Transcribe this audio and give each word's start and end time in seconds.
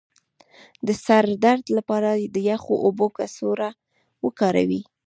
د 0.87 0.89
سر 1.05 1.23
د 1.31 1.33
درد 1.45 1.65
لپاره 1.77 2.09
د 2.35 2.37
یخو 2.49 2.75
اوبو 2.85 3.05
کڅوړه 3.17 3.69
وکاروئ 4.25 4.81